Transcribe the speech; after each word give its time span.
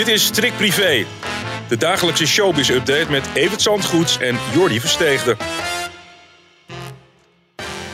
Dit 0.00 0.08
is 0.08 0.30
Trick 0.30 0.52
Privé, 0.56 1.04
de 1.68 1.76
dagelijkse 1.76 2.26
showbiz-update 2.26 3.10
met 3.10 3.28
Evert 3.34 3.62
Zandgoeds 3.62 4.18
en 4.18 4.36
Jordi 4.52 4.80
Versteegde. 4.80 5.36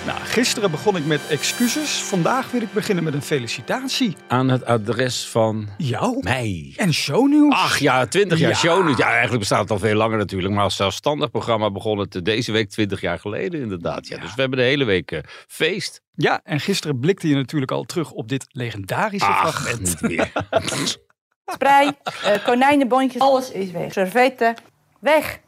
Nou, 0.07 0.19
gisteren 0.21 0.71
begon 0.71 0.97
ik 0.97 1.07
met 1.07 1.21
excuses. 1.29 1.91
Vandaag 1.91 2.51
wil 2.51 2.61
ik 2.63 2.73
beginnen 2.73 3.05
met 3.05 3.15
een 3.15 3.23
felicitatie. 3.23 4.17
Aan 4.29 4.49
het 4.49 4.65
adres 4.65 5.29
van 5.29 5.69
Jou 5.79 6.19
mij. 6.23 6.73
en 6.77 6.95
shownieuws. 6.95 7.55
Ach 7.55 7.79
ja, 7.79 8.07
20 8.07 8.39
jaar 8.39 8.51
Ja. 8.51 8.57
shownieuws. 8.57 8.99
Ja, 8.99 9.09
eigenlijk 9.11 9.39
bestaat 9.39 9.61
het 9.61 9.71
al 9.71 9.79
veel 9.79 9.95
langer 9.97 10.19
natuurlijk. 10.19 10.55
Maar 10.55 10.65
als 10.65 10.77
zelfstandig 10.77 11.31
programma 11.31 11.71
begon 11.71 11.99
het 11.99 12.15
eh, 12.15 12.23
deze 12.23 12.53
week 12.53 12.71
20 12.71 13.01
jaar 13.01 13.19
geleden 13.19 13.61
inderdaad. 13.61 14.09
Ja, 14.09 14.19
dus 14.19 14.35
we 14.35 14.41
hebben 14.41 14.59
de 14.59 14.65
hele 14.65 14.85
week 14.85 15.11
eh, 15.11 15.21
feest. 15.47 16.01
Ja, 16.15 16.41
en 16.45 16.61
gisteren 16.61 17.01
blikte 17.01 17.29
je 17.29 17.35
natuurlijk 17.35 17.73
al 17.73 17.85
terug 17.85 18.11
op 18.11 18.29
dit 18.29 18.47
legendarische 18.49 19.27
Ach, 19.27 19.39
fragment. 19.39 20.01
niet 20.01 20.17
meer. 20.17 20.33
Sprei, 21.47 21.91
eh, 22.25 22.45
konijnenbondjes, 22.45 23.23
alles 23.23 23.51
is 23.51 23.71
weg. 23.71 23.93
Servetten, 23.93 24.55
weg. 24.99 25.41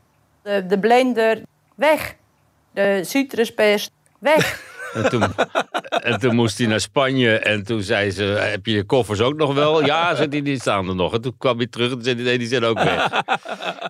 De, 0.42 0.66
de 0.66 0.78
blender, 0.78 1.42
weg. 1.74 2.14
De 2.70 3.00
citruspest, 3.04 3.90
weg. 4.18 4.66
En 4.94 5.10
toen, 5.10 5.22
en 6.02 6.20
toen 6.20 6.34
moest 6.34 6.58
hij 6.58 6.66
naar 6.66 6.80
Spanje. 6.80 7.38
En 7.38 7.64
toen 7.64 7.82
zei 7.82 8.10
ze, 8.10 8.22
heb 8.22 8.66
je 8.66 8.72
je 8.72 8.84
koffers 8.84 9.20
ook 9.20 9.36
nog 9.36 9.54
wel? 9.54 9.84
Ja, 9.84 10.14
zei 10.14 10.28
hij, 10.30 10.42
die 10.42 10.60
staan 10.60 10.88
er 10.88 10.94
nog. 10.94 11.12
En 11.14 11.20
toen 11.20 11.34
kwam 11.38 11.56
hij 11.56 11.66
terug 11.66 11.92
en 11.92 12.02
zei 12.02 12.22
nee, 12.22 12.38
die 12.38 12.48
zijn 12.48 12.64
ook 12.64 12.82
weg. 12.82 13.08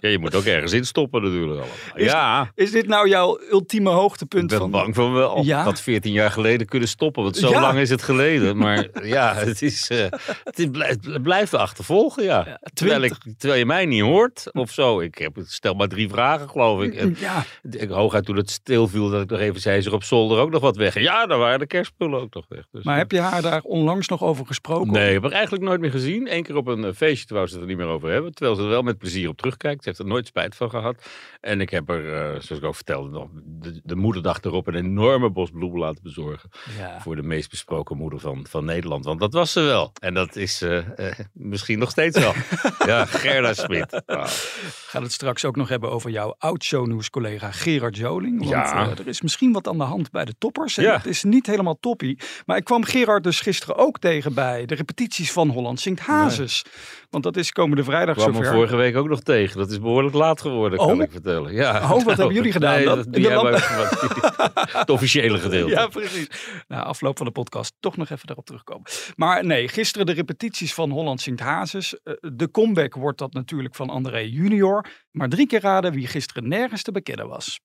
Ja, 0.01 0.09
je 0.09 0.19
moet 0.19 0.35
ook 0.35 0.45
ergens 0.45 0.73
in 0.73 0.85
stoppen 0.85 1.23
natuurlijk 1.23 1.51
allemaal. 1.51 1.69
Ja, 1.97 2.51
Is 2.55 2.71
dit 2.71 2.87
nou 2.87 3.09
jouw 3.09 3.41
ultieme 3.51 3.91
ik 3.91 3.97
hoogtepunt 3.97 4.49
ben 4.49 4.59
van... 4.59 4.71
bang 4.71 4.95
van 4.95 5.13
wel. 5.13 5.45
Ja? 5.45 5.59
Ik 5.59 5.65
had 5.65 5.81
14 5.81 6.13
jaar 6.13 6.31
geleden 6.31 6.67
kunnen 6.67 6.89
stoppen, 6.89 7.23
want 7.23 7.37
zo 7.37 7.51
Ja. 7.51 7.61
lang 7.61 7.79
is 7.79 7.91
het 7.91 8.03
geleden. 8.03 8.57
Maar 8.57 8.87
ja, 9.03 9.35
het, 9.35 9.63
is, 9.63 9.89
eh, 9.91 9.99
het, 10.45 10.59
is, 10.59 10.67
blijft- 10.73 11.05
het 11.05 11.23
blijft 11.23 11.55
achtervolgen, 11.55 12.23
ja. 12.25 12.59
terwijl, 12.75 13.03
ik, 13.03 13.15
terwijl 13.39 13.59
je 13.61 13.67
mij 13.67 13.87
niet 13.87 14.03
hoort 14.03 14.45
of 14.53 14.71
zo. 14.71 15.01
Ik 15.01 15.19
heb, 15.19 15.37
stel 15.47 15.75
maar 15.75 15.89
drie 15.89 16.09
vragen, 16.09 16.49
geloof 16.51 16.83
ik. 16.83 16.95
En 16.95 17.17
Ja, 17.21 17.45
ik 17.71 17.89
hooguit 17.91 18.25
toen 18.25 18.37
het 18.37 18.51
stilviel, 18.51 19.11
dat 19.11 19.23
ik 19.23 19.31
nog 19.31 19.41
even 19.41 19.61
zei, 19.61 19.79
is 19.79 19.87
er 19.87 19.93
op 19.93 20.05
zolder 20.05 20.39
ook 20.39 20.51
nog 20.51 20.61
wat 20.61 20.77
weg? 20.77 20.88
En 20.95 21.03
ja, 21.03 21.27
daar 21.27 21.39
waren 21.39 21.59
de 21.59 21.67
kerstspullen 21.67 22.21
ook 22.21 22.35
nog 22.35 22.45
weg. 22.49 22.65
Dus, 22.71 22.85
maar 22.85 22.97
heb 22.97 23.11
je 23.11 23.21
haar 23.21 23.43
daar 23.43 23.63
onlangs 23.63 24.09
nog 24.09 24.23
over 24.23 24.47
gesproken? 24.47 24.93
Nee, 24.93 25.07
ik 25.07 25.13
heb 25.13 25.23
haar 25.23 25.33
eigenlijk 25.33 25.65
nooit 25.65 25.81
meer 25.81 25.91
gezien. 25.91 26.33
Eén 26.35 26.43
keer 26.43 26.57
op 26.57 26.67
een 26.67 26.85
eh, 26.85 26.93
feestje, 26.95 27.27
terwijl 27.27 27.47
ze 27.49 27.53
het 27.53 27.63
er 27.63 27.69
niet 27.69 27.77
meer 27.79 27.87
over 27.87 28.11
hebben. 28.11 28.35
Terwijl 28.35 28.57
ze 28.57 28.63
er 28.63 28.69
wel 28.69 28.83
met 28.83 28.99
plezier 28.99 29.29
op 29.29 29.37
terugkijkt. 29.37 29.83
Ze 29.83 29.89
heeft 29.89 30.01
er 30.01 30.07
nooit 30.07 30.27
spijt 30.27 30.57
van 30.57 30.71
gehad. 30.71 31.07
En 31.41 31.61
ik 31.61 31.71
heb 31.71 31.89
er, 31.91 32.15
eh, 32.15 32.21
zoals 32.31 32.51
ik 32.51 32.65
ook 32.65 32.75
vertelde, 32.75 33.09
nog 33.11 33.29
de, 33.45 33.81
de 33.85 33.97
moederdag 33.97 34.41
erop 34.43 34.67
een 34.67 34.75
enorme 34.75 35.31
bos 35.31 35.51
bloemen 35.51 35.81
laten 35.81 36.03
bezorgen. 36.03 36.51
Ja. 36.79 37.01
Voor 37.01 37.17
de 37.17 37.23
meest 37.23 37.51
besproken 37.51 37.97
moeder 37.97 38.21
van, 38.21 38.47
van 38.49 38.65
Nederland. 38.65 39.05
Want 39.05 39.21
dat 39.21 39.33
was 39.33 39.53
ze 39.53 39.61
wel. 39.61 39.93
En 40.01 40.15
dat 40.15 40.37
is 40.37 40.63
eh, 40.63 41.09
eh, 41.09 41.19
misschien 41.33 41.79
nog 41.79 41.91
steeds 41.91 42.19
wel. 42.19 42.33
ja, 42.87 43.05
Gerda 43.05 43.55
Smit. 43.55 44.03
Ah. 44.07 44.25
We 44.25 44.95
gaan 44.95 45.03
het 45.03 45.13
straks 45.13 45.45
ook 45.45 45.57
nog 45.57 45.69
hebben 45.69 45.91
over 45.91 46.11
jouw 46.11 46.35
oud-shownieuws 46.39 47.11
collega 47.11 47.51
Gerard 47.51 47.97
Joling. 47.97 48.39
Want 48.39 48.51
Ja. 48.51 48.85
eh, 48.91 48.99
er 48.99 49.07
is 49.09 49.23
misschien 49.23 49.53
wat 49.53 49.69
aan 49.69 49.79
de 49.79 49.85
hand 49.85 50.11
bij 50.11 50.25
de 50.25 50.35
toppers. 50.39 50.77
En 50.79 50.85
Ja. 50.85 50.97
Het 50.97 51.07
is 51.07 51.23
niet 51.25 51.47
helemaal 51.47 51.79
toppie. 51.81 52.19
Maar 52.47 52.57
ik 52.57 52.65
kwam 52.65 52.85
Gerard 52.85 53.23
dus 53.25 53.41
gisteren 53.41 53.77
ook 53.77 53.99
tegen 53.99 54.35
bij 54.35 54.67
de 54.67 54.75
repetities 54.75 55.33
van 55.33 55.49
Holland 55.49 55.81
Zingt 55.81 56.01
Hazes. 56.01 56.65
Want 57.11 57.25
dat 57.25 57.37
is 57.37 57.53
komende 57.53 57.85
vrijdag 57.85 58.17
Ik 58.17 58.23
kwam 58.23 58.35
zover. 58.35 58.53
vorige 58.53 58.77
week 58.77 58.97
ook 58.97 59.09
nog 59.09 59.21
tegen. 59.21 59.59
Dat 59.59 59.71
is 59.71 59.81
behoorlijk 59.81 60.15
laat 60.15 60.41
geworden, 60.41 60.79
kan 60.79 60.91
Oh? 60.97 61.03
ik 61.03 61.11
vertellen. 61.11 61.53
Ja. 61.55 61.93
Oh, 61.95 62.05
wat 62.05 62.17
hebben 62.17 62.35
jullie 62.35 62.53
gedaan 62.53 62.75
Nee, 62.77 62.85
dan? 62.85 62.97
dat 62.97 63.13
de 63.13 63.21
lamp- 63.21 63.47
Het 64.79 64.91
officiële 64.91 65.39
gedeelte. 65.39 65.71
Ja, 65.73 65.87
precies. 65.87 66.29
Na 66.69 66.83
afloop 66.83 67.17
van 67.17 67.27
de 67.27 67.33
podcast 67.33 67.73
toch 67.81 67.97
nog 67.97 68.11
even 68.11 68.27
daarop 68.27 68.47
terugkomen. 68.47 68.91
Maar 69.17 69.45
nee, 69.45 69.69
gisteren 69.69 70.07
de 70.07 70.13
repetities 70.13 70.75
van 70.75 70.91
Holland 70.91 71.21
Zingt 71.21 71.41
Hazes. 71.41 71.99
Eh, 72.03 72.15
De 72.33 72.51
comeback 72.51 72.95
wordt 72.95 73.19
dat 73.19 73.33
natuurlijk 73.33 73.75
van 73.75 73.91
André 73.91 74.19
Junior. 74.19 74.87
Maar 75.11 75.29
drie 75.29 75.47
keer 75.47 75.61
raden 75.61 75.93
wie 75.93 76.07
gisteren 76.07 76.49
nergens 76.49 76.83
te 76.83 76.93
bekennen 76.93 77.29
was. 77.29 77.61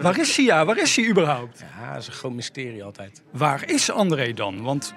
Waar 0.00 0.18
is 0.18 0.36
hij 0.36 0.44
ja? 0.44 0.64
Waar 0.64 0.78
is 0.78 0.96
hij 0.96 1.06
überhaupt? 1.08 1.58
Ja, 1.78 1.92
dat 1.92 2.00
is 2.02 2.06
een 2.06 2.12
groot 2.12 2.32
mysterie 2.32 2.84
altijd. 2.84 3.22
Waar 3.30 3.70
is 3.70 3.90
André 3.90 4.32
dan? 4.32 4.62
Want 4.62 4.94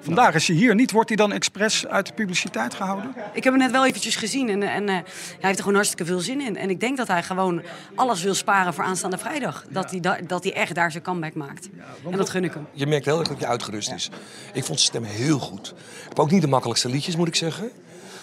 vandaag 0.00 0.34
is 0.34 0.46
hij 0.48 0.56
hier 0.56 0.74
niet. 0.74 0.90
Wordt 0.90 1.08
hij 1.08 1.16
dan 1.16 1.32
expres 1.32 1.86
uit 1.86 2.06
de 2.06 2.12
publiciteit 2.12 2.74
gehouden? 2.74 3.14
Ik 3.32 3.44
heb 3.44 3.52
hem 3.52 3.62
net 3.62 3.70
wel 3.70 3.86
eventjes 3.86 4.16
gezien 4.16 4.48
en, 4.48 4.62
en 4.62 4.88
eh, 4.88 4.94
hij 4.94 5.04
heeft 5.40 5.54
er 5.56 5.58
gewoon 5.58 5.74
hartstikke 5.74 6.04
veel 6.04 6.20
zin 6.20 6.40
in. 6.40 6.56
En 6.56 6.70
ik 6.70 6.80
denk 6.80 6.96
dat 6.96 7.08
hij 7.08 7.22
gewoon 7.22 7.62
alles 7.94 8.22
wil 8.22 8.34
sparen 8.34 8.74
voor 8.74 8.84
aanstaande 8.84 9.18
vrijdag. 9.18 9.64
Dat 9.70 9.90
hij, 9.90 10.00
da- 10.00 10.18
dat 10.26 10.44
hij 10.44 10.52
echt 10.54 10.74
daar 10.74 10.90
zijn 10.90 11.02
comeback 11.02 11.34
maakt. 11.34 11.68
En 12.10 12.16
dat 12.16 12.30
gun 12.30 12.44
ik 12.44 12.52
hem. 12.54 12.66
Je 12.72 12.86
merkt 12.86 13.04
heel 13.04 13.18
erg 13.18 13.28
dat 13.28 13.38
hij 13.38 13.48
uitgerust 13.48 13.92
is. 13.92 14.10
Ik 14.52 14.64
vond 14.64 14.80
zijn 14.80 15.04
stem 15.04 15.04
heel 15.04 15.38
goed. 15.38 15.68
Ik 16.02 16.08
heb 16.08 16.18
ook 16.18 16.30
niet 16.30 16.42
de 16.42 16.48
makkelijkste 16.48 16.88
liedjes, 16.88 17.16
moet 17.16 17.28
ik 17.28 17.36
zeggen. 17.36 17.70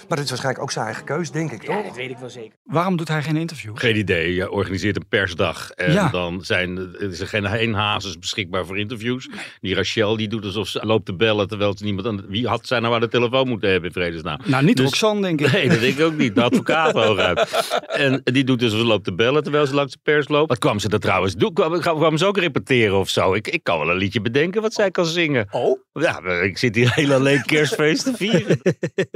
Maar 0.08 0.18
dit 0.18 0.26
is 0.26 0.30
waarschijnlijk 0.30 0.64
ook 0.64 0.72
zijn 0.72 0.86
eigen 0.86 1.04
keus, 1.04 1.32
denk 1.32 1.52
ik, 1.52 1.62
Ja, 1.68 1.76
toch? 1.76 1.86
dat 1.86 1.96
weet 1.96 2.10
ik 2.10 2.18
wel 2.18 2.30
zeker. 2.30 2.58
Waarom 2.64 2.98
doet 2.98 3.08
hij 3.08 3.24
geen 3.24 3.36
interview? 3.38 3.72
Geen 3.78 3.96
idee. 3.98 4.34
Je 4.36 4.52
organiseert 4.52 4.96
een 4.96 5.08
persdag. 5.08 5.70
En 5.72 5.92
Ja. 5.92 6.10
dan 6.10 6.44
zijn, 6.44 6.96
is 7.00 7.20
er 7.20 7.28
geen 7.28 7.46
geen 7.48 7.74
hazes 7.74 8.20
beschikbaar 8.20 8.66
voor 8.66 8.80
interviews. 8.80 9.30
Die 9.62 9.76
Rachel 9.76 10.18
die 10.18 10.28
doet 10.28 10.46
alsof 10.46 10.68
ze 10.68 10.86
loopt 10.86 11.06
te 11.06 11.16
bellen. 11.16 11.48
Terwijl 11.48 11.78
ze 11.78 11.84
niemand 11.84 12.08
aan. 12.08 12.26
Wie 12.28 12.48
had 12.48 12.68
zij 12.68 12.80
nou 12.80 12.94
aan 12.94 13.00
de 13.00 13.08
telefoon 13.08 13.48
moeten 13.48 13.70
hebben 13.70 13.88
in 13.90 13.96
vredesnaam? 13.96 14.40
Nou, 14.46 14.64
niet 14.66 14.76
Dus- 14.78 14.86
Roxanne, 14.86 15.22
denk 15.22 15.42
ik. 15.42 15.52
Nee, 15.52 15.70
dat 15.70 15.80
denk 15.80 15.98
ik 15.98 16.06
ook 16.06 16.18
niet. 16.18 16.36
De 16.36 16.42
advocaat 16.50 16.92
hooguit. 16.94 17.70
En 17.88 18.22
die 18.24 18.44
doet 18.44 18.60
dus 18.60 18.70
alsof 18.72 18.80
ze 18.86 18.92
loopt 18.92 19.04
te 19.04 19.14
bellen 19.16 19.44
terwijl 19.44 19.66
ze 19.66 19.74
langs 19.76 19.92
de 19.92 20.00
pers 20.04 20.28
loopt. 20.28 20.50
Wat 20.50 20.58
kwam 20.60 20.80
ze 20.80 20.90
er 20.90 21.00
trouwens 21.00 21.36
doen? 21.36 21.54
Kwam, 21.54 21.80
kwam 21.80 22.18
ze 22.18 22.26
ook 22.26 22.38
repeteren 22.38 23.00
of 23.00 23.10
zo? 23.10 23.34
Ik, 23.34 23.48
ik 23.48 23.64
kan 23.64 23.80
wel 23.80 23.90
een 23.90 23.98
liedje 23.98 24.22
bedenken 24.22 24.62
wat 24.62 24.74
zij 24.74 24.92
kan 24.92 25.06
zingen. 25.06 25.48
Oh, 25.52 25.80
Ja, 25.94 26.24
ik 26.24 26.58
zit 26.58 26.76
hier 26.76 26.92
heel 26.96 27.14
alleen 27.14 27.46
kerstfeest 27.46 28.04
te 28.04 28.14
vieren. 28.16 28.60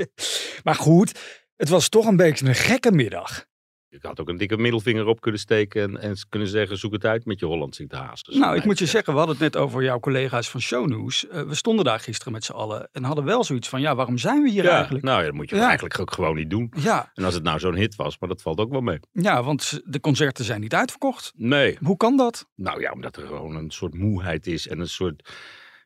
maar 0.63 0.75
goed. 0.79 1.19
Het 1.55 1.69
was 1.69 1.89
toch 1.89 2.05
een 2.05 2.15
beetje 2.17 2.45
een 2.47 2.55
gekke 2.55 2.91
middag. 2.91 3.47
Ik 3.91 4.03
had 4.03 4.19
ook 4.19 4.29
een 4.29 4.37
dikke 4.37 4.57
middelvinger 4.57 5.05
op 5.05 5.21
kunnen 5.21 5.39
steken 5.39 5.81
en, 5.83 5.97
en 6.01 6.15
kunnen 6.29 6.47
zeggen: 6.47 6.77
zoek 6.77 6.91
het 6.93 7.05
uit 7.05 7.25
met 7.25 7.39
je 7.39 7.45
Holland 7.45 7.75
zingt 7.75 7.91
haas. 7.93 8.23
Dus 8.23 8.35
Nou, 8.35 8.55
ik 8.55 8.65
moet 8.65 8.79
je 8.79 8.85
zeggen, 8.85 9.13
we 9.13 9.19
hadden 9.19 9.37
het 9.41 9.53
net 9.53 9.61
over 9.63 9.83
jouw 9.83 9.99
collega's 9.99 10.49
van 10.49 10.61
Shownews. 10.61 11.27
Eh, 11.27 11.41
we 11.41 11.55
stonden 11.55 11.85
daar 11.85 11.99
gisteren 11.99 12.33
met 12.33 12.43
z'n 12.43 12.51
allen 12.51 12.89
en 12.91 13.03
hadden 13.03 13.23
wel 13.25 13.43
zoiets 13.43 13.67
van, 13.69 13.81
ja, 13.81 13.95
waarom 13.95 14.17
zijn 14.17 14.41
we 14.43 14.49
hier 14.49 14.63
Ja, 14.63 14.75
eigenlijk? 14.75 15.03
nou 15.05 15.19
ja, 15.19 15.25
dat 15.25 15.33
moet 15.33 15.49
je 15.49 15.55
Ja. 15.55 15.65
eigenlijk 15.67 15.99
ook 15.99 16.11
gewoon 16.13 16.35
niet 16.35 16.49
doen. 16.49 16.73
Ja, 16.77 17.11
En 17.13 17.23
als 17.23 17.33
het 17.33 17.43
nou 17.43 17.59
zo'n 17.59 17.75
hit 17.75 17.95
was, 17.95 18.19
maar 18.19 18.29
dat 18.29 18.41
valt 18.41 18.59
ook 18.59 18.71
wel 18.71 18.81
mee. 18.81 18.99
ja, 19.11 19.43
want 19.43 19.81
de 19.85 19.99
concerten 19.99 20.45
zijn 20.45 20.61
niet 20.61 20.73
uitverkocht. 20.73 21.31
Nee, 21.35 21.77
Hoe 21.81 21.97
kan 21.97 22.17
dat? 22.17 22.47
nou 22.55 22.81
ja, 22.81 22.91
omdat 22.91 23.17
er 23.17 23.27
gewoon 23.27 23.55
een 23.55 23.71
soort 23.71 23.93
moeheid 23.93 24.47
is 24.47 24.67
en 24.67 24.79
een 24.79 24.87
soort. 24.89 25.29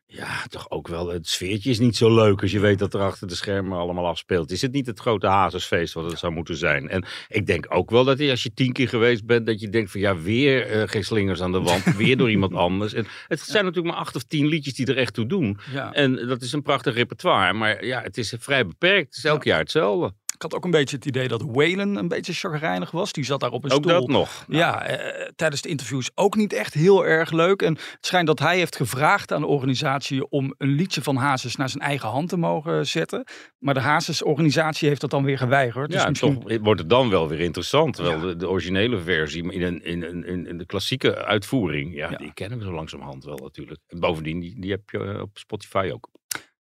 Ja, 0.06 0.44
toch 0.48 0.70
ook 0.70 0.88
wel. 0.88 1.08
Het 1.08 1.28
sfeertje 1.28 1.70
is 1.70 1.78
niet 1.78 1.96
zo 1.96 2.14
leuk 2.14 2.42
als 2.42 2.50
je 2.50 2.60
weet 2.60 2.78
dat 2.78 2.94
er 2.94 3.00
achter 3.00 3.28
de 3.28 3.34
schermen 3.34 3.78
allemaal 3.78 4.06
afspeelt. 4.06 4.50
Is 4.50 4.62
het 4.62 4.72
niet 4.72 4.86
het 4.86 5.00
grote 5.00 5.26
hazesfeest 5.26 5.94
wat 5.94 6.10
het 6.10 6.18
zou 6.18 6.32
moeten 6.32 6.56
zijn? 6.56 6.88
En 6.88 7.04
ik 7.28 7.46
denk 7.46 7.66
ook 7.68 7.90
wel 7.90 8.04
dat 8.04 8.20
als 8.20 8.42
je 8.42 8.54
tien 8.54 8.72
keer 8.72 8.88
geweest 8.88 9.26
bent, 9.26 9.46
dat 9.46 9.60
je 9.60 9.68
denkt 9.68 9.90
van 9.90 10.00
ja, 10.00 10.16
weer 10.16 10.66
eh, 10.66 10.88
geen 10.88 11.04
slingers 11.04 11.42
aan 11.42 11.52
de 11.52 11.60
wand, 11.60 11.84
weer 11.96 12.16
door 12.16 12.30
iemand 12.30 12.54
anders. 12.54 12.92
En 12.92 13.06
het 13.26 13.40
zijn 13.40 13.64
natuurlijk 13.64 13.94
maar 13.94 14.04
acht 14.04 14.16
of 14.16 14.22
tien 14.22 14.46
liedjes 14.46 14.74
die 14.74 14.86
er 14.86 14.96
echt 14.96 15.14
toe 15.14 15.26
doen. 15.26 15.58
Ja. 15.72 15.92
En 15.92 16.26
dat 16.26 16.42
is 16.42 16.52
een 16.52 16.62
prachtig 16.62 16.94
repertoire, 16.94 17.52
maar 17.52 17.84
ja, 17.84 18.02
het 18.02 18.18
is 18.18 18.34
vrij 18.38 18.66
beperkt. 18.66 19.06
Het 19.06 19.16
is 19.16 19.24
elk 19.24 19.44
jaar 19.44 19.58
hetzelfde. 19.58 20.14
Ik 20.34 20.42
had 20.42 20.54
ook 20.54 20.64
een 20.64 20.70
beetje 20.70 20.96
het 20.96 21.04
idee 21.06 21.28
dat 21.28 21.42
Whalen 21.42 21.96
een 21.96 22.08
beetje 22.08 22.32
chagrijnig 22.32 22.90
was. 22.90 23.12
Die 23.12 23.24
zat 23.24 23.40
daar 23.40 23.50
op 23.50 23.64
een 23.64 23.70
Ook 23.70 23.82
stoel. 23.84 24.00
dat 24.00 24.08
nog. 24.08 24.44
Ja, 24.48 24.82
eh, 24.86 25.28
tijdens 25.36 25.62
de 25.62 25.68
interviews 25.68 26.10
ook 26.14 26.36
niet 26.36 26.52
echt 26.52 26.74
heel 26.74 27.06
erg 27.06 27.30
leuk. 27.30 27.62
En 27.62 27.72
het 27.74 27.96
schijnt 28.00 28.26
dat 28.26 28.38
hij 28.38 28.56
heeft 28.58 28.76
gevraagd 28.76 29.32
aan 29.32 29.40
de 29.40 29.46
organisatie 29.46 30.28
om 30.28 30.54
een 30.58 30.68
liedje 30.68 31.02
van 31.02 31.16
Hazes 31.16 31.56
naar 31.56 31.68
zijn 31.68 31.82
eigen 31.82 32.08
hand 32.08 32.28
te 32.28 32.36
mogen 32.36 32.86
zetten. 32.86 33.24
Maar 33.58 33.74
de 33.74 33.80
Hazes-organisatie 33.80 34.88
heeft 34.88 35.00
dat 35.00 35.10
dan 35.10 35.24
weer 35.24 35.38
geweigerd. 35.38 35.86
Dus 35.90 35.96
Ja, 35.96 36.04
en 36.04 36.10
misschien... 36.10 36.40
toch 36.40 36.58
wordt 36.60 36.80
het 36.80 36.90
dan 36.90 37.10
wel 37.10 37.28
weer 37.28 37.40
interessant. 37.40 37.96
Ja. 37.96 38.16
de, 38.16 38.36
de 38.36 38.48
originele 38.48 38.98
versie 38.98 39.52
in, 39.52 39.62
een, 39.62 39.84
in, 39.84 40.24
in, 40.26 40.46
in 40.46 40.58
de 40.58 40.66
klassieke 40.66 41.24
uitvoering, 41.24 41.94
ja, 41.94 42.10
Ja. 42.10 42.16
die 42.16 42.32
kennen 42.32 42.58
we 42.58 42.64
zo 42.64 42.72
langzamerhand 42.72 43.24
wel 43.24 43.36
natuurlijk. 43.36 43.80
En 43.86 44.00
bovendien, 44.00 44.40
die, 44.40 44.60
die 44.60 44.70
heb 44.70 44.90
je 44.90 44.98
eh, 44.98 45.20
op 45.20 45.38
Spotify 45.38 45.90
ook. 45.92 46.08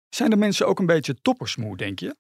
Zijn 0.09 0.29
de 0.29 0.35
mensen 0.35 0.67
ook 0.67 0.79
een 0.79 0.85
beetje 0.85 1.16
toppersmoe, 1.22 1.78
denk 1.78 1.99
je? 1.99 2.16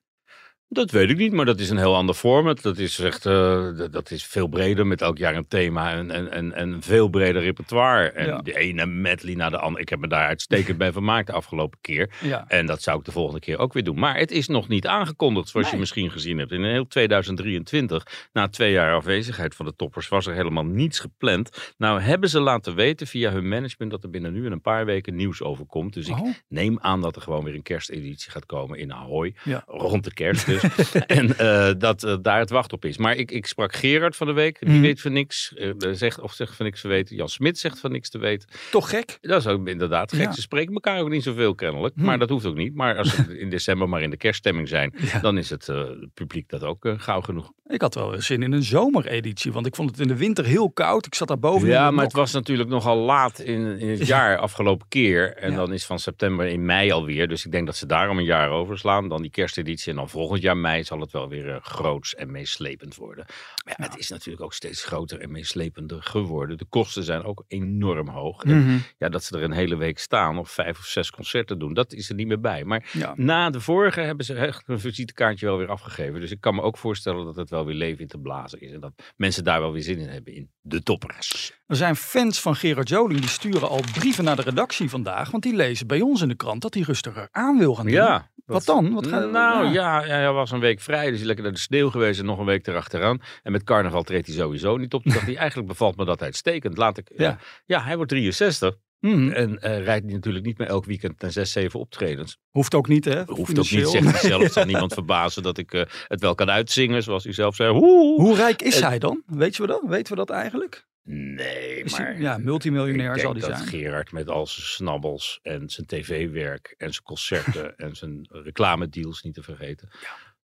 Dat 0.71 0.91
weet 0.91 1.09
ik 1.09 1.17
niet, 1.17 1.31
maar 1.33 1.45
dat 1.45 1.59
is 1.59 1.69
een 1.69 1.77
heel 1.77 1.95
ander 1.95 2.15
format. 2.15 2.61
Dat 2.61 2.77
is 2.77 2.99
echt 2.99 3.25
eh, 3.25 3.67
dat- 3.91 4.11
is 4.11 4.25
veel 4.25 4.47
breder 4.47 4.87
met 4.87 5.01
elk 5.01 5.17
jaar 5.17 5.35
een 5.35 5.47
thema 5.47 5.91
en, 5.93 6.11
en, 6.11 6.31
en, 6.31 6.53
en 6.53 6.71
een 6.71 6.81
veel 6.81 7.07
breder 7.09 7.41
repertoire. 7.41 8.09
En 8.11 8.25
Ja. 8.25 8.37
de 8.37 8.57
ene 8.57 8.85
medley 8.85 9.35
na 9.35 9.49
de 9.49 9.57
andere. 9.59 9.81
Ik 9.81 9.89
heb 9.89 9.99
me 9.99 10.07
daar 10.07 10.27
uitstekend 10.27 10.77
bij 10.83 10.91
vermaakt 10.91 11.27
de 11.27 11.33
afgelopen 11.33 11.77
keer. 11.81 12.09
Ja. 12.21 12.45
En 12.47 12.65
dat 12.65 12.81
zou 12.81 12.99
ik 12.99 13.05
de 13.05 13.11
volgende 13.11 13.39
keer 13.39 13.57
ook 13.57 13.73
weer 13.73 13.83
doen. 13.83 13.99
Maar 13.99 14.17
het 14.17 14.31
is 14.31 14.47
nog 14.47 14.67
niet 14.67 14.87
aangekondigd, 14.87 15.47
zoals 15.49 15.65
Nee. 15.65 15.73
je 15.75 15.79
misschien 15.81 16.11
gezien 16.11 16.37
hebt. 16.37 16.51
In 16.51 16.63
heel 16.63 16.87
2023, 16.87 18.29
na 18.33 18.47
twee 18.47 18.71
jaar 18.71 18.93
afwezigheid 18.95 19.55
van 19.55 19.65
de 19.65 19.75
toppers, 19.75 20.07
was 20.07 20.25
er 20.25 20.33
helemaal 20.33 20.65
niets 20.65 20.99
gepland. 20.99 21.73
Nou 21.77 22.01
hebben 22.01 22.29
ze 22.29 22.39
laten 22.39 22.75
weten 22.75 23.07
via 23.07 23.31
hun 23.31 23.47
management 23.47 23.91
dat 23.91 24.03
er 24.03 24.09
binnen 24.09 24.33
nu 24.33 24.45
en 24.45 24.51
een 24.51 24.61
paar 24.61 24.85
weken 24.85 25.15
nieuws 25.15 25.41
over 25.41 25.65
komt. 25.65 25.93
Dus 25.93 26.07
ik 26.07 26.19
Oh. 26.19 26.33
neem 26.47 26.79
aan 26.81 27.01
dat 27.01 27.15
er 27.15 27.21
gewoon 27.21 27.43
weer 27.43 27.55
een 27.55 27.61
kersteditie 27.61 28.31
gaat 28.31 28.45
komen 28.45 28.77
in 28.79 28.93
Ahoy. 28.93 29.35
Ja. 29.43 29.63
Rond 29.67 30.03
de 30.03 30.13
kerst 30.13 30.47
dus. 30.75 30.91
en 31.19 31.37
eh, 31.37 31.71
dat 31.77 32.03
eh, 32.03 32.15
daar 32.21 32.39
het 32.39 32.49
wacht 32.49 32.73
op 32.73 32.85
is. 32.85 32.97
Maar 32.97 33.15
ik, 33.15 33.31
ik 33.31 33.45
sprak 33.45 33.73
Gerard 33.75 34.15
van 34.15 34.27
de 34.27 34.33
week. 34.33 34.57
Die 34.59 34.69
Mhm. 34.69 34.81
weet 34.81 35.01
van 35.01 35.11
niks. 35.13 35.53
eh, 35.53 35.69
zegt, 35.91 36.19
of 36.19 36.33
zegt 36.33 36.55
van 36.55 36.65
niks 36.65 36.81
te 36.81 36.87
weten. 36.87 37.15
Jan 37.15 37.29
Smit 37.29 37.57
zegt 37.59 37.79
van 37.79 37.91
niks 37.91 38.09
te 38.09 38.17
weten. 38.17 38.49
Toch 38.71 38.89
gek? 38.89 39.17
Dat 39.21 39.39
is 39.39 39.47
ook 39.47 39.67
inderdaad 39.67 40.11
gek. 40.13 40.21
Ja. 40.25 40.31
Ze 40.31 40.41
spreken 40.41 40.73
elkaar 40.73 40.99
ook 41.01 41.09
niet 41.09 41.23
zoveel 41.23 41.55
kennelijk. 41.55 41.95
Hm. 41.95 42.03
Maar 42.05 42.19
dat 42.19 42.29
hoeft 42.29 42.45
ook 42.45 42.55
niet. 42.55 42.75
Maar 42.75 42.97
als 42.97 43.15
ze 43.15 43.39
in 43.39 43.49
december 43.49 43.89
maar 43.89 44.01
in 44.01 44.09
de 44.09 44.17
kerststemming 44.17 44.67
zijn. 44.67 44.93
Ja. 44.97 45.19
Dan 45.19 45.37
is 45.37 45.49
het 45.49 45.71
publiek 46.13 46.49
dat 46.49 46.63
ook 46.63 46.93
gauw 46.97 47.21
genoeg. 47.21 47.51
Ik 47.67 47.81
had 47.81 47.95
wel 47.95 48.21
zin 48.21 48.43
in 48.43 48.51
een 48.51 48.63
zomereditie, 48.63 49.51
want 49.51 49.65
ik 49.65 49.75
vond 49.75 49.89
het 49.89 49.99
in 49.99 50.07
de 50.07 50.15
winter 50.17 50.45
heel 50.45 50.71
koud. 50.71 51.05
Ik 51.05 51.15
zat 51.15 51.27
daar 51.27 51.39
boven 51.39 51.67
Ja, 51.67 51.91
maar 51.91 52.03
het 52.03 52.13
was 52.13 52.31
natuurlijk 52.33 52.69
nogal 52.69 52.97
laat 52.97 53.39
in, 53.39 53.79
in 53.79 53.89
het 53.89 54.07
jaar 54.07 54.37
afgelopen 54.37 54.87
keer. 54.87 55.33
En 55.35 55.51
Ja. 55.51 55.55
dan 55.57 55.73
is 55.73 55.85
van 55.85 55.99
september 55.99 56.45
in 56.47 56.65
mei 56.65 56.91
alweer. 56.91 57.27
Dus 57.27 57.45
ik 57.45 57.51
denk 57.51 57.65
dat 57.65 57.75
ze 57.75 57.85
daarom 57.85 58.17
een 58.17 58.23
jaar 58.23 58.49
overslaan. 58.49 59.09
Dan 59.09 59.21
die 59.21 59.31
kersteditie. 59.31 59.89
En 59.91 59.95
dan 59.97 60.09
volgend 60.09 60.41
jaar 60.41 60.48
mei 60.55 60.83
zal 60.83 60.99
het 60.99 61.11
wel 61.11 61.29
weer 61.29 61.49
eh, 61.55 61.61
groots 61.61 62.15
en 62.15 62.31
meeslepend 62.31 62.95
worden. 62.95 63.25
Maar 63.65 63.75
ja, 63.77 63.83
het 63.83 63.97
is 63.97 64.09
natuurlijk 64.09 64.43
ook 64.43 64.53
steeds 64.53 64.83
groter 64.85 65.19
en 65.19 65.31
meeslepender 65.31 66.03
geworden. 66.03 66.57
De 66.57 66.65
kosten 66.69 67.03
zijn 67.03 67.23
ook 67.23 67.43
enorm 67.47 68.07
hoog. 68.09 68.43
En 68.43 68.57
Mhm. 68.65 68.77
ja, 68.97 69.09
dat 69.09 69.23
ze 69.23 69.37
er 69.37 69.43
een 69.43 69.51
hele 69.51 69.75
week 69.75 69.99
staan 69.99 70.37
of 70.37 70.51
vijf 70.51 70.77
of 70.79 70.85
zes 70.85 71.11
concerten 71.11 71.59
doen, 71.59 71.73
dat 71.73 71.93
is 71.93 72.09
er 72.09 72.15
niet 72.15 72.27
meer 72.27 72.39
bij. 72.39 72.63
Maar 72.65 72.89
Ja. 72.93 73.13
na 73.15 73.49
de 73.49 73.59
vorige 73.61 73.99
hebben 74.01 74.25
ze 74.25 74.33
echt 74.33 74.63
een 74.67 74.79
visitekaartje 74.79 75.45
wel 75.45 75.57
weer 75.57 75.69
afgegeven. 75.69 76.19
Dus 76.19 76.31
ik 76.31 76.41
kan 76.41 76.55
me 76.55 76.61
ook 76.61 76.77
voorstellen 76.77 77.25
dat 77.25 77.35
het 77.35 77.49
wel 77.49 77.65
weer 77.65 77.75
leven 77.75 78.01
in 78.01 78.07
te 78.07 78.19
blazen 78.19 78.61
is. 78.61 78.71
En 78.71 78.79
dat 78.79 78.93
mensen 79.15 79.43
daar 79.43 79.59
wel 79.59 79.71
weer 79.71 79.81
zin 79.83 79.99
in 79.99 80.07
hebben 80.09 80.33
in 80.33 80.49
de 80.61 80.83
toppers. 80.83 81.51
Er 81.67 81.75
zijn 81.75 81.95
fans 81.95 82.41
van 82.41 82.55
Gerard 82.55 82.89
Joling 82.89 83.19
die 83.19 83.29
sturen 83.29 83.69
al 83.69 83.81
brieven 83.93 84.23
naar 84.23 84.35
de 84.35 84.41
redactie 84.41 84.89
vandaag, 84.89 85.31
want 85.31 85.43
die 85.43 85.55
lezen 85.55 85.87
bij 85.87 86.01
ons 86.01 86.21
in 86.21 86.27
de 86.27 86.35
krant 86.35 86.61
dat 86.61 86.73
hij 86.73 86.83
rustiger 86.83 87.27
aan 87.31 87.57
wil 87.57 87.75
gaan 87.75 87.85
doen. 87.85 87.93
Ja. 87.93 88.29
Wat 88.53 88.65
dan? 88.65 88.93
Wat 88.93 89.07
gaat, 89.07 89.31
nou 89.31 89.67
ja. 89.71 90.01
hij 90.03 90.31
was 90.31 90.51
een 90.51 90.59
week 90.59 90.79
vrij, 90.79 90.99
dus 90.99 91.09
hij 91.09 91.19
is 91.19 91.25
lekker 91.25 91.43
naar 91.43 91.53
de 91.53 91.59
sneeuw 91.59 91.89
geweest 91.89 92.19
en 92.19 92.25
nog 92.25 92.39
een 92.39 92.45
week 92.45 92.67
erachteraan. 92.67 93.21
En 93.43 93.51
met 93.51 93.63
carnaval 93.63 94.03
treedt 94.03 94.27
hij 94.27 94.35
sowieso 94.35 94.77
niet 94.77 94.93
op. 94.93 95.03
Toen 95.03 95.13
dacht 95.13 95.25
hij, 95.25 95.35
eigenlijk 95.45 95.67
bevalt 95.67 95.97
me 95.97 96.05
dat 96.05 96.21
uitstekend. 96.21 96.77
Laat 96.77 96.97
ik, 96.97 97.11
Ja. 97.15 97.23
ja. 97.25 97.37
ja, 97.65 97.81
hij 97.83 97.95
wordt 97.95 98.11
63 98.11 98.75
Mhm. 98.99 99.29
en 99.31 99.59
eh, 99.61 99.83
rijdt 99.83 100.05
natuurlijk 100.05 100.45
niet 100.45 100.57
meer 100.57 100.67
elk 100.67 100.85
weekend 100.85 101.21
naar 101.21 101.31
6, 101.31 101.51
7 101.51 101.79
optredens. 101.79 102.37
Hoeft 102.49 102.73
ook 102.75 102.87
niet, 102.87 103.05
hè? 103.05 103.23
Hoeft 103.25 103.59
ook 103.59 103.69
niet, 103.71 103.87
zegt 103.89 104.11
hij 104.11 104.29
zelf. 104.29 104.41
Het 104.43 104.53
zal 104.53 104.65
niemand 104.65 104.93
verbazen 104.93 105.43
dat 105.43 105.57
ik 105.57 105.73
eh, 105.73 105.81
het 106.07 106.21
wel 106.21 106.35
kan 106.35 106.49
uitzingen, 106.49 107.03
zoals 107.03 107.23
hij 107.23 107.33
zelf 107.33 107.55
zei. 107.55 107.71
Hoe? 107.71 108.21
Hoe 108.21 108.35
rijk 108.35 108.61
is 108.61 108.79
Eh, 108.79 108.87
hij 108.87 108.99
dan? 108.99 109.23
Weten 109.25 109.61
we 109.61 109.67
dat? 109.67 109.81
Weten 109.87 110.11
we 110.13 110.17
dat 110.17 110.29
eigenlijk? 110.29 110.87
Nee, 111.03 111.83
Is 111.83 111.97
hij- 111.97 112.05
maar... 112.05 112.21
ja, 112.21 112.37
multimiljonair 112.37 113.13
ik 113.15 113.21
zal 113.21 113.33
denk 113.33 113.45
hij 113.45 113.55
dat 113.55 113.67
zijn. 113.67 113.81
Gerard 113.81 114.11
met 114.11 114.29
al 114.29 114.47
zijn 114.47 114.65
snabbels 114.65 115.39
en 115.43 115.69
zijn 115.69 115.87
tv-werk 115.87 116.75
en 116.77 116.91
zijn 116.91 117.03
concerten 117.03 117.75
en 117.85 117.95
zijn 117.95 118.27
reclamedeals 118.31 119.21
niet 119.23 119.33
te 119.33 119.43
vergeten. 119.43 119.89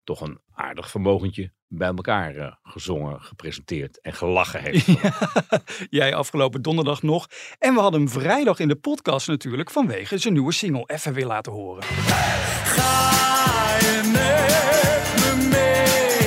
Toch 0.03 0.21
een 0.21 0.39
aardig 0.53 0.89
vermogentje 0.89 1.51
bij 1.67 1.87
elkaar 1.87 2.35
eh, 2.35 2.53
gezongen, 2.63 3.21
gepresenteerd 3.21 4.01
en 4.01 4.13
gelachen 4.13 4.61
heeft. 4.61 4.87
Jij 5.89 6.15
afgelopen 6.15 6.61
donderdag 6.61 7.01
nog. 7.01 7.27
En 7.59 7.73
we 7.73 7.79
hadden 7.79 7.99
hem 7.99 8.09
vrijdag 8.09 8.59
in 8.59 8.67
de 8.67 8.75
podcast 8.75 9.27
natuurlijk 9.27 9.71
vanwege 9.71 10.17
zijn 10.17 10.33
nieuwe 10.33 10.51
single 10.53 10.83
even 10.85 11.13
weer 11.13 11.25
laten 11.25 11.51
horen. 11.51 11.83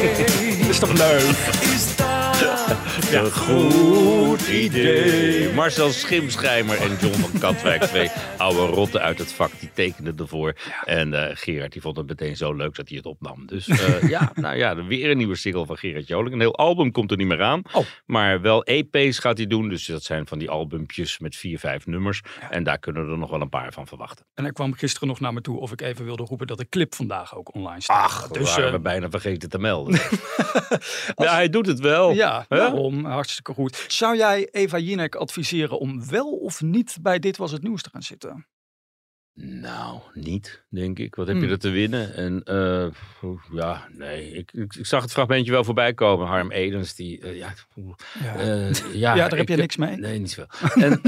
Dat 0.01 0.69
is 0.75 0.79
toch 0.79 0.93
leuk? 0.93 1.88
Ja, 3.07 3.25
goed 3.25 4.49
idee. 4.49 5.53
Marcel 5.53 5.91
Schimschijmer 5.91 6.77
en 6.81 6.97
John 7.01 7.15
van 7.21 7.41
Katwijk, 7.41 7.83
twee 7.83 8.11
oude 8.39 8.61
rotten 8.61 9.01
uit 9.01 9.19
het 9.19 9.33
vak, 9.33 9.51
die 9.61 9.71
tekenden 9.75 10.17
ervoor. 10.17 10.55
En 10.85 11.15
eh, 11.15 11.37
Gerard 11.37 11.73
die 11.73 11.81
vond 11.83 11.97
het 11.97 12.07
meteen 12.07 12.37
zo 12.37 12.53
leuk 12.55 12.75
dat 12.75 12.89
hij 12.89 12.97
het 12.97 13.07
opnam. 13.07 13.47
Dus 13.47 13.69
eh, 13.69 14.09
ja, 14.15 14.33
nou 14.35 14.57
ja, 14.57 14.85
weer 14.85 15.11
een 15.11 15.17
nieuwe 15.17 15.37
single 15.37 15.67
van 15.67 15.77
Gerard 15.77 16.07
Joling. 16.07 16.33
Een 16.35 16.41
heel 16.41 16.57
album 16.57 16.93
komt 16.93 17.11
er 17.11 17.17
niet 17.17 17.27
meer 17.27 17.43
aan, 17.43 17.63
Oh. 17.73 17.85
maar 18.07 18.41
wel 18.41 18.65
EP's 18.65 19.19
gaat 19.19 19.37
hij 19.37 19.47
doen. 19.47 19.69
Dus 19.69 19.87
dat 19.87 20.03
zijn 20.03 20.27
van 20.27 20.39
die 20.39 20.51
albumpjes 20.51 21.19
met 21.19 21.37
vier, 21.37 21.59
vijf 21.59 21.87
nummers. 21.87 22.21
En 22.51 22.63
daar 22.63 22.79
kunnen 22.79 23.07
we 23.07 23.13
er 23.13 23.19
nog 23.19 23.31
wel 23.31 23.41
een 23.41 23.49
paar 23.49 23.73
van 23.73 23.87
verwachten. 23.87 24.25
En 24.35 24.45
hij 24.45 24.53
kwam 24.53 24.73
gisteren 24.75 25.09
nog 25.09 25.21
naar 25.21 25.33
me 25.33 25.41
toe 25.41 25.59
of 25.61 25.73
ik 25.73 25.81
even 25.81 26.05
wilde 26.05 26.23
roepen 26.23 26.47
dat 26.47 26.59
de 26.59 26.69
clip 26.69 26.95
vandaag 26.95 27.37
ook 27.37 27.55
online 27.55 27.81
staat. 27.81 28.05
Ach, 28.05 28.29
dus 28.29 28.51
waren 28.51 28.67
eh, 28.67 28.73
we 28.73 28.81
bijna 28.81 29.11
vergeten 29.11 29.49
te 29.49 29.59
melden. 29.59 29.95
ja, 31.17 31.33
hij 31.35 31.49
doet 31.49 31.67
het 31.67 31.81
wel. 31.81 32.13
ja? 32.13 32.47
Hartstikke 32.95 33.53
goed. 33.53 33.85
Zou 33.89 34.17
jij 34.17 34.49
Eva 34.51 34.79
Jinek 34.79 35.15
adviseren 35.15 35.79
om 35.79 36.09
wel 36.09 36.31
of 36.31 36.61
niet 36.61 36.97
bij 37.01 37.19
Dit 37.19 37.37
Was 37.37 37.51
Het 37.53 37.63
Nieuws 37.63 37.83
te 37.83 37.91
gaan 37.91 38.03
zitten? 38.03 38.47
Nou, 39.41 40.01
niet, 40.15 40.65
denk 40.69 40.99
ik. 40.99 41.15
Wat 41.15 41.27
heb 41.27 41.37
je 41.37 41.43
Hmm. 41.43 41.51
er 41.51 41.59
te 41.59 41.69
winnen? 41.69 42.15
En 42.15 42.43
eh, 42.45 42.87
ja, 43.53 43.89
nee. 43.93 44.33
Ik, 44.33 44.53
ik, 44.53 44.75
ik 44.75 44.87
zag 44.87 45.03
het 45.03 45.13
fragmentje 45.13 45.53
wel 45.53 45.65
voorbij 45.65 45.95
komen. 45.95 46.27
Harm 46.27 46.51
Edens, 46.51 46.95
die, 46.95 47.21
eh, 47.21 47.37
ja, 47.37 47.55
Ja, 48.23 48.37
eh, 48.37 48.73
ja, 48.93 49.15
ja 49.17 49.29
daar 49.29 49.39
heb 49.39 49.49
je 49.49 49.57
niks 49.57 49.77
mee. 49.77 49.97
Nee, 49.97 50.19
niet 50.19 50.31
zoveel. 50.31 50.83
en 50.85 51.01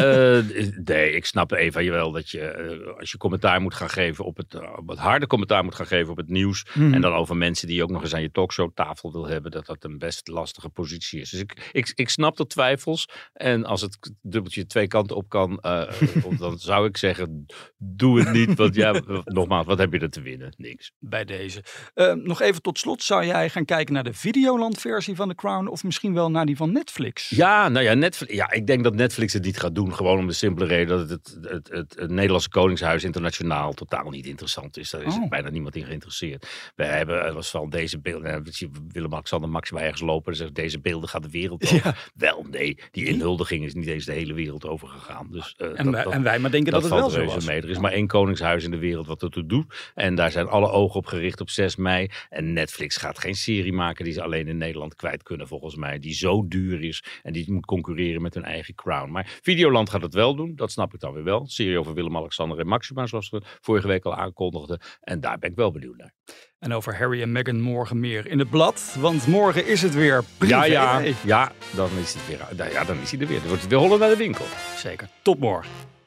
nee, 0.84 1.12
ik 1.12 1.24
snap 1.24 1.52
Eva 1.52 1.80
je 1.80 1.90
wel 1.90 2.12
dat 2.12 2.30
je, 2.30 2.94
als 2.98 3.10
je 3.10 3.18
commentaar 3.18 3.60
moet 3.60 3.74
gaan 3.74 3.90
geven 3.90 4.24
op 4.24 4.36
het, 4.36 4.52
het 4.86 4.98
harde 4.98 5.26
commentaar 5.26 5.64
moet 5.64 5.74
gaan 5.74 5.86
geven 5.86 6.10
op 6.10 6.16
het 6.16 6.28
nieuws. 6.28 6.66
Mhm. 6.74 6.94
En 6.94 7.00
dan 7.00 7.12
over 7.12 7.36
mensen 7.36 7.66
die 7.66 7.76
je 7.76 7.82
ook 7.82 7.90
nog 7.90 8.02
eens 8.02 8.14
aan 8.14 8.22
je 8.22 8.30
talkshowtafel 8.30 9.12
wil 9.12 9.26
hebben, 9.26 9.50
dat 9.50 9.66
dat 9.66 9.84
een 9.84 9.98
best 9.98 10.28
lastige 10.28 10.68
positie 10.68 11.20
is. 11.20 11.30
Dus 11.30 11.40
ik, 11.40 11.70
ik, 11.72 11.92
ik 11.94 12.08
snap 12.08 12.36
de 12.36 12.46
twijfels. 12.46 13.08
En 13.32 13.64
als 13.64 13.80
het 13.80 14.12
dubbeltje 14.22 14.66
twee 14.66 14.86
kanten 14.86 15.16
op 15.16 15.28
kan, 15.28 15.58
dan 16.38 16.58
zou 16.58 16.86
ik 16.86 16.96
zeggen, 16.96 17.46
doe 17.76 18.19
het 18.20 18.32
niet. 18.32 18.54
Want 18.54 18.74
ja, 18.74 19.00
nogmaals, 19.24 19.66
wat 19.66 19.78
heb 19.78 19.92
je 19.92 19.98
er 19.98 20.10
te 20.10 20.20
winnen? 20.20 20.52
Niks. 20.56 20.92
bij 20.98 21.24
deze. 21.24 21.64
Eh, 21.94 22.12
nog 22.12 22.40
even 22.40 22.62
tot 22.62 22.78
slot, 22.78 23.02
zou 23.02 23.24
jij 23.26 23.48
gaan 23.50 23.64
kijken 23.64 23.94
naar 23.94 24.04
de 24.04 24.12
Videoland-versie 24.14 25.14
van 25.14 25.28
The 25.28 25.34
Crown 25.34 25.66
of 25.66 25.84
misschien 25.84 26.14
wel 26.14 26.30
naar 26.30 26.46
die 26.46 26.56
van 26.56 26.72
Netflix? 26.72 27.28
Ja, 27.28 27.68
nou 27.68 27.84
ja, 27.84 27.94
Netflix, 27.94 28.32
ja, 28.34 28.50
ik 28.50 28.66
denk 28.66 28.84
dat 28.84 28.94
Netflix 28.94 29.32
het 29.32 29.44
niet 29.44 29.58
gaat 29.60 29.74
doen. 29.74 29.94
Gewoon 29.94 30.18
om 30.18 30.26
de 30.26 30.32
simpele 30.32 30.66
reden 30.66 30.98
dat 30.98 31.10
het, 31.10 31.36
het, 31.40 31.50
het, 31.52 31.68
het, 31.70 31.94
het 31.98 32.10
Nederlandse 32.10 32.48
Koningshuis 32.48 33.04
internationaal 33.04 33.72
totaal 33.72 34.10
niet 34.10 34.26
interessant 34.26 34.76
is. 34.76 34.90
Daar 34.90 35.02
is 35.02 35.14
Oh. 35.14 35.28
bijna 35.28 35.50
niemand 35.50 35.76
in 35.76 35.84
geïnteresseerd. 35.84 36.46
We 36.76 36.84
hebben, 36.84 37.24
er 37.24 37.32
was 37.32 37.50
van 37.50 37.70
deze 37.70 37.98
beelden, 38.00 38.30
eh, 38.34 38.68
Willem-Alexander 38.92 39.50
Maxima 39.50 39.80
ergens 39.80 40.00
lopen 40.00 40.32
en 40.32 40.38
zegt 40.38 40.54
deze 40.54 40.80
beelden 40.80 41.08
gaat 41.08 41.22
de 41.22 41.30
wereld 41.30 41.72
over. 41.72 42.10
Wel, 42.14 42.46
nee, 42.50 42.78
die 42.90 43.04
inhuldiging 43.04 43.64
is 43.64 43.74
niet 43.74 43.86
eens 43.86 44.04
de 44.04 44.12
hele 44.12 44.32
wereld 44.34 44.66
over 44.66 44.88
gegaan. 44.88 45.28
Dus, 45.30 45.54
eh, 45.56 45.66
En, 45.66 45.84
dat- 45.84 45.94
wij, 45.94 46.04
dat- 46.04 46.12
en 46.12 46.22
wij 46.22 46.38
maar 46.38 46.50
denken 46.50 46.72
dat, 46.72 46.82
dat, 46.82 46.90
het 46.90 47.00
wel 47.00 47.10
zo 47.10 47.24
was. 47.34 47.46
mee. 47.46 47.60
Er 47.62 47.70
is 47.70 47.78
maar 47.78 47.92
één 47.92 48.06
koningshuis 48.10 48.64
in 48.64 48.70
de 48.70 48.78
wereld 48.78 49.06
wat 49.06 49.22
ertoe 49.22 49.46
doet. 49.46 49.90
En 49.94 50.14
daar 50.14 50.30
zijn 50.30 50.48
alle 50.48 50.70
ogen 50.70 50.96
op 50.96 51.06
gericht 51.06 51.40
op 51.40 51.50
6 51.50 51.76
mei. 51.76 52.10
En 52.28 52.52
Netflix 52.52 52.96
gaat 52.96 53.18
geen 53.18 53.34
serie 53.34 53.72
maken 53.72 54.04
die 54.04 54.12
ze 54.12 54.22
alleen 54.22 54.48
in 54.48 54.58
Nederland 54.58 54.94
kwijt 54.94 55.22
kunnen, 55.22 55.48
volgens 55.48 55.76
mij. 55.76 55.98
Die 55.98 56.14
zo 56.14 56.48
duur 56.48 56.82
is 56.82 57.04
en 57.22 57.32
die 57.32 57.52
moet 57.52 57.66
concurreren 57.66 58.22
met 58.22 58.34
hun 58.34 58.44
eigen 58.44 58.74
crown. 58.74 59.10
Maar 59.10 59.38
Videoland 59.42 59.90
gaat 59.90 60.02
het 60.02 60.14
wel 60.14 60.34
doen, 60.34 60.56
dat 60.56 60.70
snap 60.70 60.94
ik 60.94 61.00
dan 61.00 61.12
weer 61.12 61.24
wel. 61.24 61.46
Serie 61.46 61.78
over 61.78 61.94
Willem-Alexander 61.94 62.58
en 62.58 62.66
Maxima, 62.66 63.06
zoals 63.06 63.30
we 63.30 63.42
vorige 63.60 63.86
week 63.86 64.04
al 64.04 64.14
aankondigden. 64.14 64.80
En 65.00 65.20
daar 65.20 65.38
ben 65.38 65.50
ik 65.50 65.56
wel 65.56 65.70
benieuwd 65.70 65.96
naar. 65.96 66.12
En 66.58 66.72
over 66.72 66.98
Harry 66.98 67.22
en 67.22 67.32
Meghan 67.32 67.60
morgen 67.60 68.00
meer 68.00 68.26
in 68.26 68.38
het 68.38 68.50
blad, 68.50 68.96
want 68.98 69.26
morgen 69.26 69.66
is 69.66 69.82
het 69.82 69.94
weer 69.94 70.24
privé. 70.38 70.54
Ja, 70.54 70.64
ja, 70.64 71.14
ja, 71.24 71.52
dan 71.74 71.90
is, 72.00 72.14
het 72.14 72.26
weer, 72.26 72.70
ja, 72.72 72.84
dan 72.84 72.98
is 72.98 73.10
hij 73.10 73.20
er 73.20 73.26
weer. 73.26 73.38
Dan 73.38 73.46
wordt 73.46 73.62
het 73.62 73.70
weer 73.70 73.80
hollen 73.80 73.98
naar 73.98 74.08
de 74.10 74.16
winkel. 74.16 74.44
Zeker. 74.76 75.08
Tot 75.22 75.38
morgen. 75.38 75.99